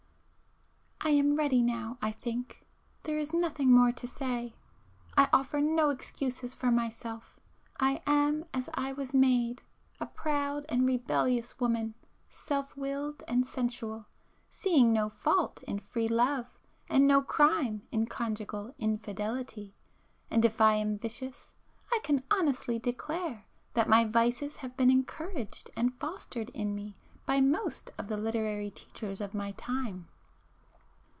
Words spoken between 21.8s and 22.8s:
I can honestly